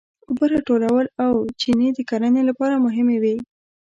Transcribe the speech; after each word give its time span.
اوبه 0.27 0.45
راټولول 0.53 1.05
او 1.25 1.33
چینې 1.59 1.89
د 1.93 1.99
کرنې 2.09 2.43
لپاره 2.49 2.83
مهمې 2.85 3.17
وې. 3.23 3.35